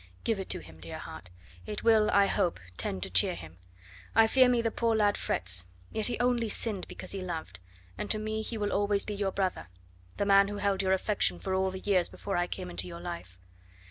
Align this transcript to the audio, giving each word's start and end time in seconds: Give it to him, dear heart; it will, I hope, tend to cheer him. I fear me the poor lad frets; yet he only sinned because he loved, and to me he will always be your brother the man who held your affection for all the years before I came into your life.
Give 0.23 0.39
it 0.39 0.49
to 0.49 0.61
him, 0.61 0.79
dear 0.79 0.97
heart; 0.97 1.29
it 1.67 1.83
will, 1.83 2.09
I 2.09 2.25
hope, 2.25 2.59
tend 2.75 3.03
to 3.03 3.11
cheer 3.11 3.35
him. 3.35 3.57
I 4.15 4.25
fear 4.25 4.49
me 4.49 4.63
the 4.63 4.71
poor 4.71 4.95
lad 4.95 5.15
frets; 5.15 5.67
yet 5.91 6.07
he 6.07 6.19
only 6.19 6.49
sinned 6.49 6.87
because 6.87 7.11
he 7.11 7.21
loved, 7.21 7.59
and 7.99 8.09
to 8.09 8.17
me 8.17 8.41
he 8.41 8.57
will 8.57 8.73
always 8.73 9.05
be 9.05 9.13
your 9.13 9.31
brother 9.31 9.67
the 10.17 10.25
man 10.25 10.47
who 10.47 10.57
held 10.57 10.81
your 10.81 10.93
affection 10.93 11.37
for 11.37 11.53
all 11.53 11.69
the 11.69 11.77
years 11.81 12.09
before 12.09 12.35
I 12.35 12.47
came 12.47 12.71
into 12.71 12.87
your 12.87 12.99
life. 12.99 13.37